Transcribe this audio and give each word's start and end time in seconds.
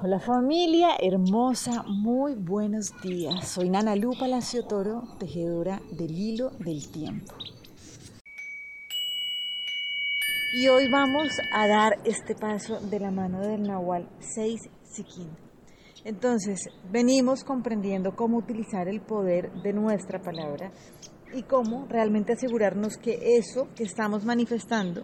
Hola 0.00 0.20
familia 0.20 0.90
hermosa, 1.00 1.82
muy 1.82 2.34
buenos 2.34 2.92
días. 3.02 3.48
Soy 3.48 3.68
Nana 3.68 3.96
Lu 3.96 4.12
Palacio 4.16 4.64
Toro, 4.64 5.02
tejedora 5.18 5.82
del 5.90 6.16
hilo 6.16 6.50
del 6.60 6.88
tiempo. 6.88 7.34
Y 10.54 10.68
hoy 10.68 10.88
vamos 10.88 11.32
a 11.52 11.66
dar 11.66 11.98
este 12.04 12.36
paso 12.36 12.78
de 12.78 13.00
la 13.00 13.10
mano 13.10 13.40
del 13.40 13.64
Nahual 13.64 14.08
6 14.20 14.70
Siquín. 14.84 15.30
Entonces, 16.04 16.68
venimos 16.92 17.42
comprendiendo 17.42 18.14
cómo 18.14 18.36
utilizar 18.38 18.86
el 18.86 19.00
poder 19.00 19.50
de 19.64 19.72
nuestra 19.72 20.22
palabra 20.22 20.70
y 21.34 21.42
cómo 21.42 21.86
realmente 21.88 22.34
asegurarnos 22.34 22.98
que 22.98 23.36
eso 23.36 23.66
que 23.74 23.82
estamos 23.82 24.24
manifestando 24.24 25.02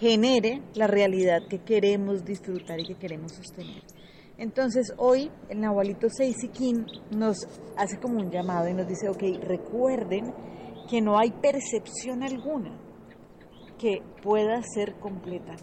genere 0.00 0.60
la 0.74 0.88
realidad 0.88 1.46
que 1.48 1.62
queremos 1.62 2.24
disfrutar 2.24 2.80
y 2.80 2.84
que 2.84 2.96
queremos 2.96 3.30
sostener. 3.30 3.93
Entonces 4.36 4.92
hoy 4.96 5.30
el 5.48 5.60
Nahualito 5.60 6.08
Seisikin 6.08 6.86
nos 7.16 7.36
hace 7.76 7.98
como 8.00 8.18
un 8.18 8.30
llamado 8.30 8.68
y 8.68 8.74
nos 8.74 8.88
dice, 8.88 9.08
ok, 9.08 9.22
recuerden 9.42 10.34
que 10.90 11.00
no 11.00 11.18
hay 11.18 11.30
percepción 11.30 12.22
alguna 12.22 12.76
que 13.78 14.02
pueda 14.22 14.60
ser 14.62 14.94
completa. 14.98 15.54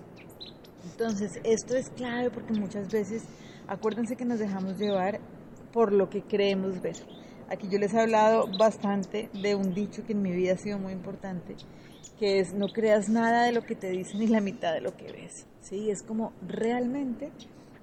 Entonces 0.90 1.32
esto 1.44 1.76
es 1.76 1.90
clave 1.90 2.32
porque 2.32 2.54
muchas 2.54 2.90
veces, 2.90 3.24
acuérdense 3.68 4.16
que 4.16 4.26
nos 4.26 4.40
dejamos 4.40 4.78
llevar 4.78 5.20
por 5.74 5.92
lo 5.92 6.10
que 6.10 6.24
creemos 6.24 6.82
ver. 6.82 6.96
Aquí 7.50 7.68
yo 7.70 7.78
les 7.78 7.94
he 7.94 8.00
hablado 8.00 8.48
bastante 8.58 9.30
de 9.34 9.56
un 9.56 9.74
dicho 9.74 10.06
que 10.06 10.14
en 10.14 10.22
mi 10.22 10.32
vida 10.32 10.54
ha 10.54 10.58
sido 10.58 10.80
muy 10.80 10.94
importante, 10.94 11.56
que 12.18 12.40
es 12.40 12.54
no 12.54 12.68
creas 12.68 13.10
nada 13.10 13.44
de 13.44 13.52
lo 13.52 13.64
que 13.64 13.76
te 13.76 13.90
dicen 13.90 14.22
ni 14.22 14.28
la 14.28 14.40
mitad 14.40 14.74
de 14.74 14.80
lo 14.80 14.96
que 14.96 15.12
ves. 15.12 15.46
¿sí? 15.60 15.90
Es 15.90 16.02
como 16.02 16.32
realmente 16.42 17.32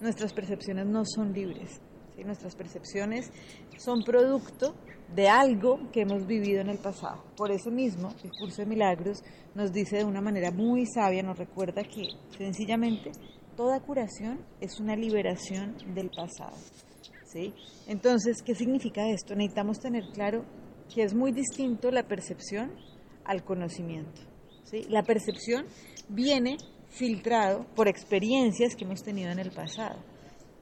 nuestras 0.00 0.32
percepciones 0.32 0.86
no 0.86 1.04
son 1.04 1.32
libres. 1.32 1.80
¿sí? 2.14 2.24
Nuestras 2.24 2.54
percepciones 2.54 3.30
son 3.78 4.02
producto 4.02 4.74
de 5.14 5.28
algo 5.28 5.90
que 5.92 6.02
hemos 6.02 6.26
vivido 6.26 6.60
en 6.60 6.68
el 6.68 6.78
pasado. 6.78 7.24
Por 7.36 7.50
eso 7.50 7.70
mismo, 7.70 8.14
el 8.22 8.30
curso 8.32 8.62
de 8.62 8.66
milagros 8.66 9.22
nos 9.54 9.72
dice 9.72 9.98
de 9.98 10.04
una 10.04 10.20
manera 10.20 10.50
muy 10.50 10.86
sabia, 10.86 11.22
nos 11.22 11.38
recuerda 11.38 11.82
que 11.82 12.02
sencillamente 12.36 13.12
toda 13.56 13.80
curación 13.80 14.40
es 14.60 14.78
una 14.80 14.94
liberación 14.96 15.76
del 15.94 16.10
pasado. 16.10 16.56
¿sí? 17.26 17.54
Entonces, 17.86 18.42
¿qué 18.42 18.54
significa 18.54 19.08
esto? 19.08 19.34
Necesitamos 19.34 19.78
tener 19.78 20.04
claro 20.12 20.44
que 20.94 21.02
es 21.02 21.14
muy 21.14 21.32
distinto 21.32 21.90
la 21.90 22.04
percepción 22.04 22.70
al 23.24 23.44
conocimiento. 23.44 24.20
¿sí? 24.64 24.84
La 24.88 25.02
percepción 25.02 25.66
viene 26.08 26.58
filtrado 26.88 27.66
por 27.74 27.88
experiencias 27.88 28.74
que 28.74 28.84
hemos 28.84 29.02
tenido 29.02 29.30
en 29.30 29.38
el 29.38 29.50
pasado. 29.50 29.98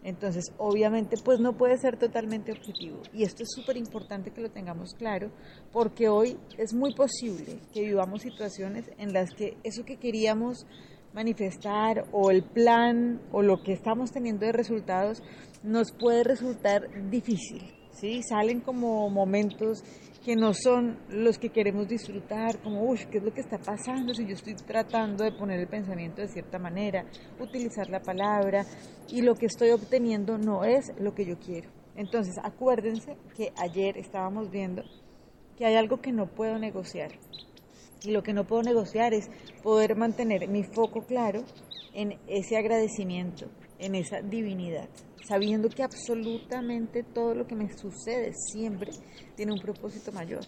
Entonces, 0.02 0.52
obviamente, 0.58 1.16
pues 1.24 1.40
no 1.40 1.56
puede 1.56 1.78
ser 1.78 1.96
totalmente 1.98 2.52
objetivo. 2.52 3.02
Y 3.12 3.24
esto 3.24 3.42
es 3.42 3.48
súper 3.52 3.76
importante 3.76 4.30
que 4.30 4.40
lo 4.40 4.50
tengamos 4.50 4.94
claro, 4.94 5.32
porque 5.72 6.08
hoy 6.08 6.36
es 6.58 6.72
muy 6.74 6.94
posible 6.94 7.58
que 7.72 7.82
vivamos 7.82 8.22
situaciones 8.22 8.88
en 8.98 9.12
las 9.12 9.34
que 9.34 9.56
eso 9.64 9.84
que 9.84 9.96
queríamos 9.96 10.64
manifestar 11.12 12.04
o 12.12 12.30
el 12.30 12.44
plan 12.44 13.20
o 13.32 13.42
lo 13.42 13.62
que 13.64 13.72
estamos 13.72 14.12
teniendo 14.12 14.46
de 14.46 14.52
resultados 14.52 15.22
nos 15.64 15.90
puede 15.90 16.22
resultar 16.22 17.10
difícil. 17.10 17.75
¿Sí? 17.96 18.20
Salen 18.22 18.60
como 18.60 19.08
momentos 19.10 19.82
que 20.24 20.34
no 20.34 20.52
son 20.54 20.98
los 21.08 21.38
que 21.38 21.50
queremos 21.50 21.86
disfrutar, 21.86 22.58
como, 22.60 22.82
uff, 22.90 23.06
¿qué 23.06 23.18
es 23.18 23.24
lo 23.24 23.32
que 23.32 23.40
está 23.40 23.58
pasando 23.58 24.12
si 24.12 24.26
yo 24.26 24.34
estoy 24.34 24.54
tratando 24.54 25.22
de 25.22 25.32
poner 25.32 25.60
el 25.60 25.68
pensamiento 25.68 26.20
de 26.20 26.28
cierta 26.28 26.58
manera, 26.58 27.04
utilizar 27.38 27.88
la 27.88 28.00
palabra 28.00 28.64
y 29.08 29.22
lo 29.22 29.34
que 29.34 29.46
estoy 29.46 29.70
obteniendo 29.70 30.36
no 30.36 30.64
es 30.64 30.92
lo 30.98 31.14
que 31.14 31.26
yo 31.26 31.38
quiero? 31.38 31.70
Entonces, 31.94 32.34
acuérdense 32.42 33.16
que 33.36 33.52
ayer 33.56 33.96
estábamos 33.96 34.50
viendo 34.50 34.82
que 35.56 35.64
hay 35.64 35.76
algo 35.76 36.00
que 36.00 36.12
no 36.12 36.26
puedo 36.26 36.58
negociar. 36.58 37.12
Y 38.04 38.10
lo 38.10 38.22
que 38.22 38.34
no 38.34 38.46
puedo 38.46 38.62
negociar 38.62 39.14
es 39.14 39.30
poder 39.62 39.96
mantener 39.96 40.48
mi 40.48 40.64
foco 40.64 41.06
claro 41.06 41.42
en 41.94 42.18
ese 42.26 42.56
agradecimiento, 42.56 43.46
en 43.78 43.94
esa 43.94 44.20
divinidad, 44.20 44.88
sabiendo 45.26 45.68
que 45.68 45.82
absolutamente 45.82 47.02
todo 47.02 47.34
lo 47.34 47.46
que 47.46 47.56
me 47.56 47.68
sucede 47.76 48.32
siempre 48.34 48.92
tiene 49.34 49.52
un 49.52 49.60
propósito 49.60 50.12
mayor. 50.12 50.44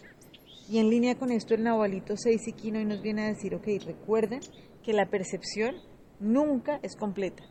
Y 0.69 0.79
en 0.79 0.91
línea 0.91 1.15
con 1.15 1.31
esto 1.33 1.55
el 1.55 1.65
Nahualito 1.65 2.17
Seisiquino 2.17 2.79
hoy 2.79 2.85
nos 2.85 3.03
viene 3.03 3.25
a 3.25 3.29
decir, 3.29 3.55
ok, 3.55 3.67
recuerden 3.87 4.41
que 4.83 4.93
la 4.93 5.07
percepción 5.07 5.77
nunca 6.21 6.79
es 6.83 6.95
completa. 6.97 7.43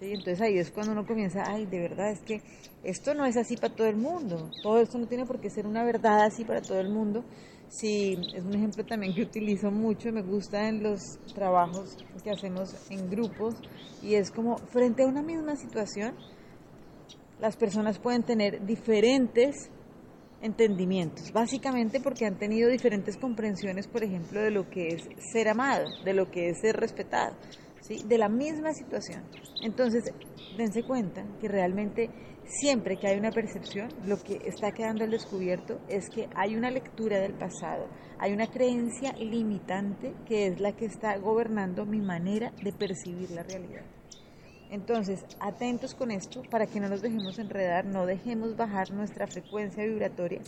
Entonces 0.00 0.40
ahí 0.40 0.58
es 0.58 0.70
cuando 0.70 0.92
uno 0.92 1.06
comienza, 1.06 1.44
ay, 1.46 1.66
de 1.66 1.78
verdad 1.78 2.10
es 2.10 2.20
que 2.20 2.40
esto 2.82 3.14
no 3.14 3.24
es 3.24 3.36
así 3.36 3.56
para 3.56 3.74
todo 3.74 3.86
el 3.86 3.96
mundo, 3.96 4.50
todo 4.62 4.80
esto 4.80 4.98
no 4.98 5.06
tiene 5.06 5.24
por 5.24 5.40
qué 5.40 5.50
ser 5.50 5.66
una 5.66 5.84
verdad 5.84 6.22
así 6.22 6.44
para 6.44 6.60
todo 6.60 6.80
el 6.80 6.88
mundo. 6.88 7.24
Sí, 7.68 8.16
es 8.34 8.44
un 8.44 8.54
ejemplo 8.54 8.84
también 8.84 9.14
que 9.14 9.22
utilizo 9.22 9.70
mucho, 9.70 10.12
me 10.12 10.22
gusta 10.22 10.68
en 10.68 10.82
los 10.82 11.18
trabajos 11.34 11.96
que 12.22 12.30
hacemos 12.30 12.74
en 12.90 13.10
grupos 13.10 13.54
y 14.02 14.14
es 14.14 14.30
como 14.30 14.58
frente 14.58 15.02
a 15.02 15.06
una 15.06 15.22
misma 15.22 15.56
situación, 15.56 16.14
las 17.44 17.58
personas 17.58 17.98
pueden 17.98 18.22
tener 18.22 18.64
diferentes 18.64 19.70
entendimientos, 20.40 21.30
básicamente 21.30 22.00
porque 22.00 22.24
han 22.24 22.38
tenido 22.38 22.70
diferentes 22.70 23.18
comprensiones, 23.18 23.86
por 23.86 24.02
ejemplo, 24.02 24.40
de 24.40 24.50
lo 24.50 24.70
que 24.70 24.88
es 24.88 25.06
ser 25.30 25.48
amado, 25.48 25.84
de 26.06 26.14
lo 26.14 26.30
que 26.30 26.48
es 26.48 26.60
ser 26.62 26.74
respetado, 26.76 27.36
¿sí? 27.82 28.02
de 28.06 28.16
la 28.16 28.30
misma 28.30 28.72
situación. 28.72 29.24
Entonces, 29.62 30.04
dense 30.56 30.84
cuenta 30.84 31.22
que 31.38 31.48
realmente 31.48 32.08
siempre 32.46 32.96
que 32.96 33.08
hay 33.08 33.18
una 33.18 33.30
percepción, 33.30 33.88
lo 34.06 34.16
que 34.22 34.40
está 34.46 34.72
quedando 34.72 35.04
al 35.04 35.10
descubierto 35.10 35.82
es 35.86 36.08
que 36.08 36.30
hay 36.34 36.56
una 36.56 36.70
lectura 36.70 37.18
del 37.20 37.34
pasado, 37.34 37.88
hay 38.18 38.32
una 38.32 38.46
creencia 38.46 39.12
limitante 39.18 40.14
que 40.26 40.46
es 40.46 40.60
la 40.60 40.72
que 40.72 40.86
está 40.86 41.18
gobernando 41.18 41.84
mi 41.84 42.00
manera 42.00 42.54
de 42.62 42.72
percibir 42.72 43.30
la 43.32 43.42
realidad. 43.42 43.84
Entonces, 44.74 45.24
atentos 45.38 45.94
con 45.94 46.10
esto 46.10 46.42
para 46.50 46.66
que 46.66 46.80
no 46.80 46.88
nos 46.88 47.00
dejemos 47.00 47.38
enredar, 47.38 47.86
no 47.86 48.06
dejemos 48.06 48.56
bajar 48.56 48.90
nuestra 48.90 49.28
frecuencia 49.28 49.84
vibratoria, 49.84 50.40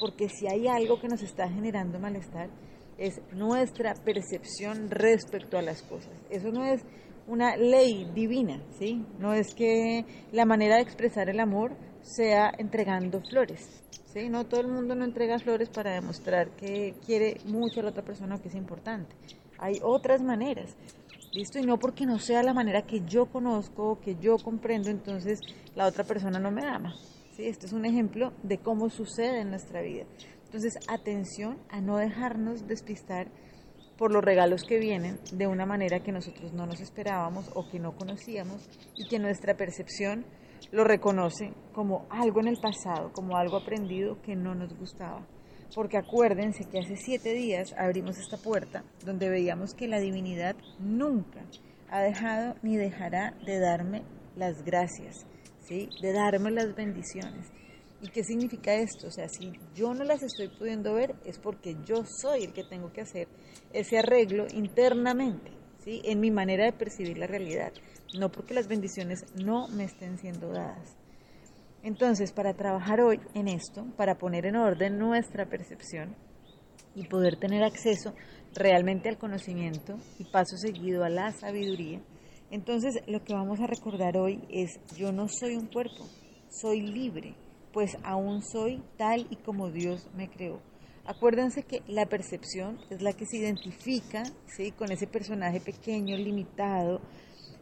porque 0.00 0.30
si 0.30 0.46
hay 0.46 0.66
algo 0.68 0.98
que 0.98 1.06
nos 1.06 1.22
está 1.22 1.50
generando 1.50 1.98
malestar, 1.98 2.48
es 2.96 3.20
nuestra 3.34 3.92
percepción 3.92 4.88
respecto 4.88 5.58
a 5.58 5.62
las 5.62 5.82
cosas. 5.82 6.14
Eso 6.30 6.50
no 6.50 6.64
es 6.64 6.80
una 7.26 7.56
ley 7.56 8.10
divina, 8.14 8.62
¿sí? 8.78 9.04
No 9.18 9.34
es 9.34 9.54
que 9.54 10.06
la 10.32 10.46
manera 10.46 10.76
de 10.76 10.82
expresar 10.82 11.28
el 11.28 11.38
amor 11.38 11.76
sea 12.00 12.52
entregando 12.56 13.20
flores, 13.20 13.82
¿sí? 14.14 14.30
No 14.30 14.46
todo 14.46 14.62
el 14.62 14.68
mundo 14.68 14.94
no 14.94 15.04
entrega 15.04 15.38
flores 15.38 15.68
para 15.68 15.92
demostrar 15.92 16.56
que 16.56 16.94
quiere 17.04 17.36
mucho 17.44 17.80
a 17.80 17.82
la 17.82 17.90
otra 17.90 18.02
persona 18.02 18.36
o 18.36 18.40
que 18.40 18.48
es 18.48 18.54
importante. 18.54 19.14
Hay 19.58 19.74
otras 19.82 20.22
maneras, 20.22 20.74
¿listo? 21.34 21.58
Y 21.58 21.62
no 21.62 21.78
porque 21.78 22.06
no 22.06 22.18
sea 22.18 22.42
la 22.42 22.54
manera 22.54 22.82
que 22.82 23.02
yo 23.06 23.26
conozco, 23.26 24.00
que 24.00 24.16
yo 24.16 24.38
comprendo, 24.38 24.88
entonces 24.88 25.40
la 25.74 25.86
otra 25.86 26.04
persona 26.04 26.38
no 26.38 26.50
me 26.50 26.64
ama, 26.64 26.94
¿sí? 27.36 27.46
Este 27.46 27.66
es 27.66 27.72
un 27.72 27.84
ejemplo 27.84 28.32
de 28.42 28.58
cómo 28.58 28.88
sucede 28.88 29.40
en 29.40 29.50
nuestra 29.50 29.82
vida. 29.82 30.04
Entonces, 30.46 30.78
atención 30.86 31.58
a 31.68 31.80
no 31.80 31.96
dejarnos 31.96 32.68
despistar 32.68 33.26
por 33.98 34.12
los 34.12 34.22
regalos 34.22 34.62
que 34.62 34.78
vienen 34.78 35.18
de 35.32 35.48
una 35.48 35.66
manera 35.66 36.00
que 36.00 36.12
nosotros 36.12 36.52
no 36.52 36.66
nos 36.66 36.80
esperábamos 36.80 37.50
o 37.54 37.68
que 37.68 37.80
no 37.80 37.96
conocíamos 37.96 38.68
y 38.96 39.08
que 39.08 39.18
nuestra 39.18 39.56
percepción 39.56 40.24
lo 40.70 40.84
reconoce 40.84 41.52
como 41.72 42.06
algo 42.10 42.40
en 42.40 42.48
el 42.48 42.60
pasado, 42.60 43.12
como 43.12 43.36
algo 43.36 43.56
aprendido 43.56 44.22
que 44.22 44.36
no 44.36 44.54
nos 44.54 44.76
gustaba. 44.78 45.26
Porque 45.74 45.96
acuérdense 45.96 46.64
que 46.64 46.78
hace 46.78 46.96
siete 46.96 47.34
días 47.34 47.74
abrimos 47.76 48.18
esta 48.18 48.36
puerta 48.36 48.84
donde 49.04 49.28
veíamos 49.28 49.74
que 49.74 49.88
la 49.88 49.98
divinidad 49.98 50.54
nunca 50.78 51.40
ha 51.90 52.00
dejado 52.00 52.54
ni 52.62 52.76
dejará 52.76 53.34
de 53.44 53.58
darme 53.58 54.02
las 54.36 54.64
gracias, 54.64 55.26
¿sí? 55.60 55.88
de 56.00 56.12
darme 56.12 56.52
las 56.52 56.74
bendiciones. 56.76 57.50
¿Y 58.00 58.08
qué 58.08 58.22
significa 58.22 58.74
esto? 58.74 59.08
O 59.08 59.10
sea, 59.10 59.28
si 59.28 59.52
yo 59.74 59.94
no 59.94 60.04
las 60.04 60.22
estoy 60.22 60.48
pudiendo 60.48 60.94
ver 60.94 61.14
es 61.24 61.38
porque 61.38 61.76
yo 61.86 62.04
soy 62.04 62.44
el 62.44 62.52
que 62.52 62.62
tengo 62.62 62.92
que 62.92 63.00
hacer 63.00 63.28
ese 63.72 63.98
arreglo 63.98 64.46
internamente, 64.52 65.50
¿sí? 65.82 66.02
En 66.04 66.20
mi 66.20 66.30
manera 66.30 66.66
de 66.66 66.72
percibir 66.72 67.16
la 67.16 67.26
realidad, 67.26 67.72
no 68.18 68.30
porque 68.30 68.52
las 68.52 68.68
bendiciones 68.68 69.24
no 69.42 69.68
me 69.68 69.84
estén 69.84 70.18
siendo 70.18 70.50
dadas. 70.50 71.03
Entonces, 71.84 72.32
para 72.32 72.54
trabajar 72.54 73.02
hoy 73.02 73.20
en 73.34 73.46
esto, 73.46 73.84
para 73.98 74.16
poner 74.16 74.46
en 74.46 74.56
orden 74.56 74.98
nuestra 74.98 75.44
percepción 75.44 76.16
y 76.94 77.06
poder 77.06 77.36
tener 77.36 77.62
acceso 77.62 78.14
realmente 78.54 79.10
al 79.10 79.18
conocimiento 79.18 79.98
y 80.18 80.24
paso 80.24 80.56
seguido 80.56 81.04
a 81.04 81.10
la 81.10 81.30
sabiduría, 81.32 82.00
entonces 82.50 83.02
lo 83.06 83.22
que 83.22 83.34
vamos 83.34 83.60
a 83.60 83.66
recordar 83.66 84.16
hoy 84.16 84.40
es 84.48 84.80
yo 84.96 85.12
no 85.12 85.28
soy 85.28 85.56
un 85.56 85.66
cuerpo, 85.66 86.08
soy 86.48 86.80
libre 86.80 87.34
pues 87.74 87.98
aún 88.04 88.40
soy 88.40 88.80
tal 88.96 89.26
y 89.28 89.36
como 89.36 89.68
Dios 89.68 90.08
me 90.14 90.30
creó. 90.30 90.60
Acuérdense 91.04 91.64
que 91.64 91.82
la 91.88 92.06
percepción 92.06 92.78
es 92.88 93.02
la 93.02 93.12
que 93.12 93.26
se 93.26 93.36
identifica 93.38 94.22
¿sí? 94.46 94.70
con 94.70 94.90
ese 94.92 95.08
personaje 95.08 95.60
pequeño, 95.60 96.16
limitado, 96.16 97.00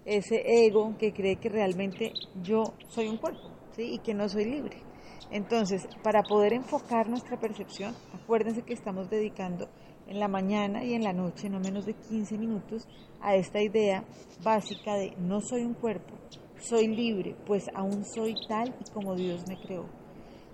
ese 0.05 0.67
ego 0.67 0.97
que 0.99 1.13
cree 1.13 1.37
que 1.37 1.49
realmente 1.49 2.13
yo 2.43 2.63
soy 2.91 3.09
un 3.09 3.17
cuerpo 3.17 3.62
y 3.79 3.99
que 3.99 4.15
no 4.15 4.29
soy 4.29 4.45
libre. 4.45 4.83
Entonces, 5.31 5.89
para 6.03 6.23
poder 6.23 6.53
enfocar 6.53 7.09
nuestra 7.09 7.39
percepción, 7.39 7.95
acuérdense 8.13 8.63
que 8.63 8.75
estamos 8.75 9.09
dedicando 9.09 9.69
en 10.07 10.21
la 10.21 10.29
mañana 10.29 10.85
y 10.85 10.95
en 10.95 11.03
la 11.03 11.13
noche 11.13 11.49
no 11.49 11.61
menos 11.61 11.87
de 11.87 11.95
15 11.95 12.37
minutos 12.37 12.87
a 13.21 13.35
esta 13.35 13.63
idea 13.63 14.05
básica 14.43 14.95
de 14.95 15.15
no 15.19 15.41
soy 15.41 15.63
un 15.63 15.75
cuerpo, 15.75 16.15
soy 16.59 16.89
libre, 16.89 17.35
pues 17.47 17.67
aún 17.75 18.05
soy 18.05 18.35
tal 18.47 18.75
y 18.79 18.91
como 18.91 19.15
Dios 19.15 19.45
me 19.49 19.59
creó. 19.59 19.87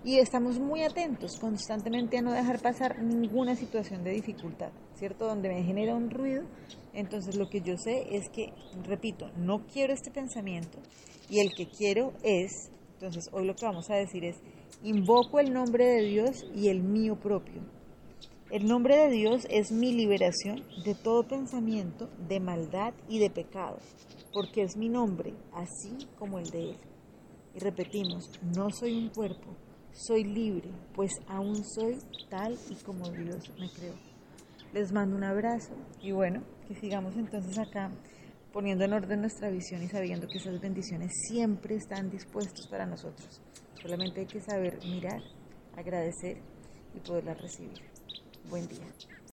Y 0.01 0.19
estamos 0.19 0.59
muy 0.59 0.83
atentos 0.83 1.37
constantemente 1.39 2.17
a 2.17 2.21
no 2.21 2.31
dejar 2.31 2.61
pasar 2.61 3.03
ninguna 3.03 3.55
situación 3.55 4.01
de 4.05 4.11
dificultad, 4.11 4.71
¿cierto? 4.95 5.25
Donde 5.25 5.49
me 5.49 5.61
genera 5.63 5.93
un 5.93 6.09
ruido. 6.09 6.43
Entonces 6.93 7.35
lo 7.35 7.49
que 7.49 7.59
yo 7.59 7.75
sé 7.77 8.15
es 8.15 8.29
que, 8.29 8.53
repito, 8.83 9.29
no 9.35 9.67
quiero 9.67 9.93
este 9.93 10.09
pensamiento 10.09 10.79
y 11.29 11.39
el 11.41 11.53
que 11.53 11.67
quiero 11.67 12.13
es, 12.23 12.71
entonces 12.99 13.29
hoy 13.31 13.45
lo 13.45 13.55
que 13.55 13.65
vamos 13.65 13.89
a 13.89 13.95
decir 13.95 14.25
es, 14.25 14.41
invoco 14.83 15.39
el 15.39 15.53
nombre 15.53 15.85
de 15.85 16.01
Dios 16.01 16.45
y 16.53 16.67
el 16.67 16.81
mío 16.81 17.17
propio. 17.17 17.61
El 18.51 18.67
nombre 18.67 18.97
de 18.97 19.09
Dios 19.09 19.47
es 19.49 19.71
mi 19.71 19.93
liberación 19.93 20.63
de 20.83 20.95
todo 20.95 21.23
pensamiento 21.23 22.09
de 22.27 22.39
maldad 22.41 22.93
y 23.07 23.19
de 23.19 23.29
pecado 23.29 23.77
porque 24.33 24.63
es 24.63 24.75
mi 24.77 24.89
nombre, 24.89 25.33
así 25.53 26.07
como 26.17 26.39
el 26.39 26.49
de 26.49 26.71
Él. 26.71 26.77
Y 27.55 27.59
repetimos, 27.59 28.29
no 28.55 28.69
soy 28.69 28.97
un 28.97 29.09
cuerpo, 29.09 29.55
soy 29.93 30.23
libre, 30.23 30.69
pues 30.93 31.11
aún 31.27 31.63
soy 31.63 31.99
tal 32.29 32.57
y 32.69 32.75
como 32.83 33.09
Dios 33.09 33.49
me 33.59 33.69
creó. 33.69 33.93
Les 34.73 34.91
mando 34.91 35.15
un 35.15 35.23
abrazo 35.23 35.73
y 36.01 36.11
bueno, 36.11 36.43
que 36.67 36.75
sigamos 36.75 37.15
entonces 37.15 37.57
acá 37.57 37.91
poniendo 38.51 38.83
en 38.83 38.93
orden 38.93 39.21
nuestra 39.21 39.49
visión 39.49 39.83
y 39.83 39.87
sabiendo 39.87 40.27
que 40.27 40.37
esas 40.37 40.59
bendiciones 40.59 41.13
siempre 41.27 41.75
están 41.75 42.09
dispuestas 42.09 42.67
para 42.67 42.85
nosotros. 42.85 43.41
Solamente 43.81 44.21
hay 44.21 44.25
que 44.25 44.41
saber 44.41 44.79
mirar, 44.83 45.21
agradecer 45.77 46.37
y 46.95 46.99
poderlas 46.99 47.41
recibir. 47.41 47.81
Buen 48.49 48.67
día. 48.67 48.87